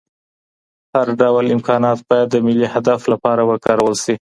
هر 0.93 1.07
ډول 1.21 1.45
امکانات 1.55 1.99
باید 2.09 2.27
د 2.31 2.35
ملي 2.45 2.67
هدف 2.73 3.01
لپاره 3.11 3.41
وکارول 3.49 3.95
شي. 4.03 4.15